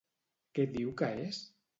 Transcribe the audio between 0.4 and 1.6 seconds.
Què diu que és?